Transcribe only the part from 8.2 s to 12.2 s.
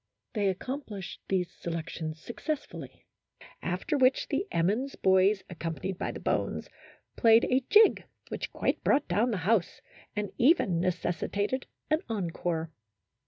which quite brought down the house, and even necessitated an